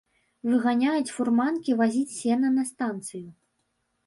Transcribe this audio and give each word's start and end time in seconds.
Выганяюць 0.53 1.13
фурманкі 1.15 1.75
вазіць 1.83 2.15
сена 2.21 2.49
на 2.57 2.63
станцыю. 2.71 3.23